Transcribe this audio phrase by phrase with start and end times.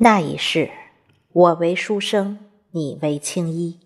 [0.00, 0.70] 那一世，
[1.32, 2.38] 我为书生，
[2.70, 3.80] 你为青衣。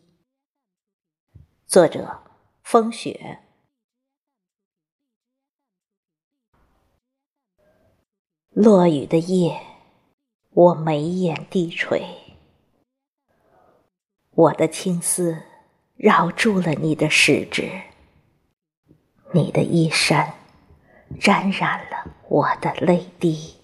[1.67, 2.21] 作者：
[2.63, 3.39] 风雪。
[8.51, 9.59] 落雨的夜，
[10.51, 12.07] 我眉眼低垂，
[14.33, 15.43] 我的青丝
[15.97, 17.81] 绕住了你的食指，
[19.33, 20.35] 你的衣衫
[21.19, 23.62] 沾染了我的泪滴。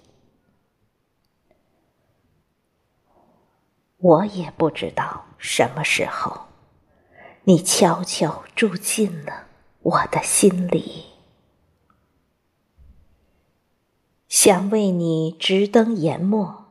[4.01, 6.47] 我也不知道什么时候，
[7.45, 9.47] 你悄悄住进了
[9.83, 11.07] 我的心里。
[14.29, 16.67] 想为你直登研墨，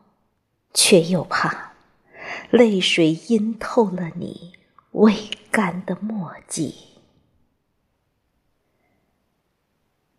[0.73, 1.73] 却又怕
[2.49, 4.53] 泪水阴透了你
[4.91, 5.13] 未
[5.51, 6.75] 干的墨迹。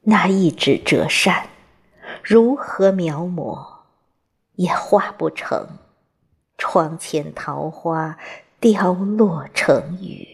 [0.02, 1.48] 那一纸折扇，
[2.22, 3.78] 如何描摹，
[4.56, 5.78] 也画不成。
[6.70, 8.18] 窗前桃花
[8.60, 10.28] 凋落成雨，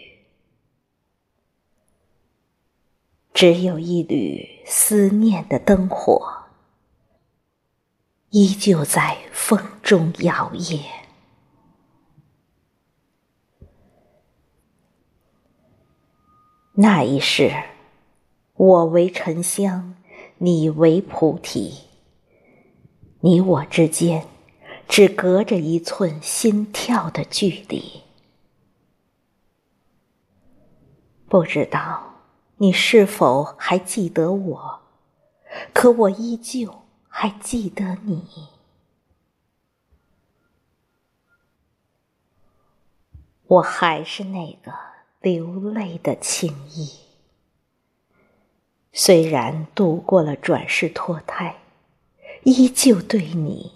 [3.32, 6.48] 只有一缕思念的灯火，
[8.30, 10.80] 依旧在风中摇曳。
[16.72, 17.52] 那一世，
[18.54, 19.94] 我为沉香，
[20.38, 21.84] 你为菩提，
[23.20, 24.26] 你我之间。
[24.88, 28.02] 只隔着一寸心跳的距离，
[31.28, 32.14] 不知道
[32.58, 34.80] 你是否还记得我，
[35.72, 38.48] 可我依旧还记得你。
[43.46, 44.72] 我还是那个
[45.20, 46.90] 流泪的青衣，
[48.92, 51.56] 虽然度过了转世脱胎，
[52.44, 53.72] 依旧对你。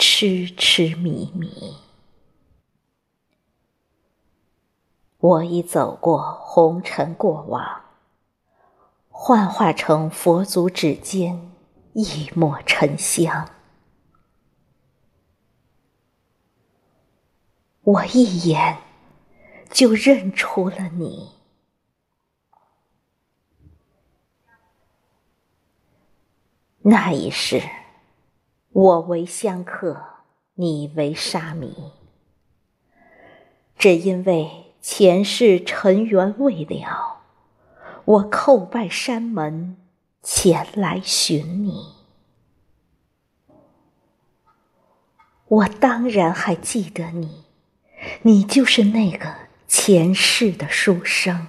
[0.00, 1.76] 痴痴迷迷，
[5.18, 7.82] 我已走过红尘过往，
[9.10, 11.50] 幻化成佛祖指尖
[11.94, 13.50] 一抹沉香。
[17.82, 18.78] 我一眼
[19.68, 21.32] 就认出了你，
[26.82, 27.77] 那一世。
[28.78, 30.00] 我为香客，
[30.54, 31.90] 你为沙弥，
[33.76, 37.22] 只因为前世尘缘未了，
[38.04, 39.76] 我叩拜山门
[40.22, 41.96] 前来寻你。
[45.48, 47.46] 我当然还记得你，
[48.22, 49.34] 你就是那个
[49.66, 51.48] 前世的书生，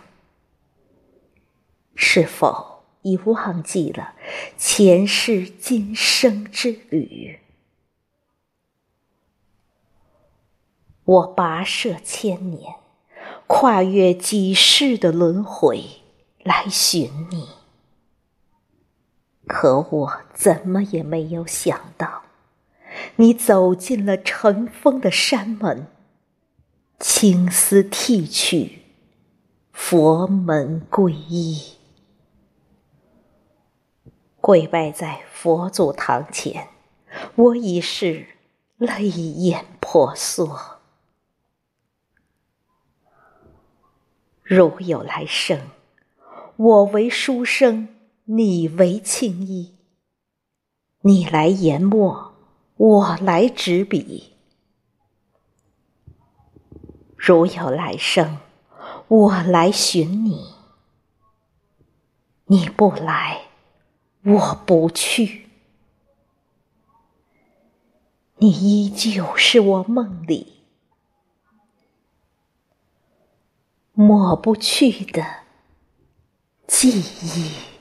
[1.93, 2.78] 是否？
[3.01, 4.13] 已忘记了
[4.57, 7.39] 前世今生之旅，
[11.05, 12.75] 我跋涉千年，
[13.47, 15.83] 跨越几世的轮回
[16.43, 17.47] 来寻你，
[19.47, 22.23] 可我怎么也没有想到，
[23.15, 25.87] 你走进了尘封的山门，
[26.99, 28.83] 青丝剃去，
[29.71, 31.78] 佛门皈依。
[34.41, 36.69] 跪拜在佛祖堂前，
[37.35, 38.25] 我已是
[38.77, 40.79] 泪眼婆娑。
[44.43, 45.59] 如有来生，
[46.55, 47.89] 我为书生，
[48.23, 49.75] 你为青衣。
[51.01, 52.33] 你来研墨，
[52.77, 54.33] 我来执笔。
[57.15, 58.39] 如有来生，
[59.07, 60.53] 我来寻你。
[62.45, 63.48] 你不来。
[64.23, 65.47] 我不去，
[68.35, 70.61] 你依旧是我梦里
[73.93, 75.25] 抹不去的
[76.67, 77.78] 记忆。